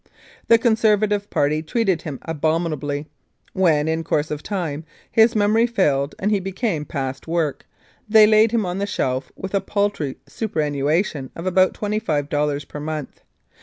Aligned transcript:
The 0.47 0.57
Conservative 0.57 1.29
party 1.29 1.61
treated 1.61 2.01
him 2.01 2.17
abominably. 2.23 3.05
When, 3.53 3.87
in 3.87 4.03
course 4.03 4.31
of 4.31 4.41
time, 4.41 4.83
his 5.11 5.35
memory 5.35 5.67
failed 5.67 6.15
and 6.17 6.31
he 6.31 6.39
became 6.39 6.85
past 6.85 7.27
work, 7.27 7.67
they 8.09 8.25
laid 8.25 8.49
him 8.49 8.65
on 8.65 8.79
the 8.79 8.87
shelf 8.87 9.31
with 9.35 9.53
a 9.53 9.61
paltry 9.61 10.17
superannuation 10.27 11.29
of 11.35 11.45
about 11.45 11.75
twenty 11.75 11.99
five 11.99 12.29
dollars 12.29 12.65
per 12.65 12.79
month. 12.79 13.21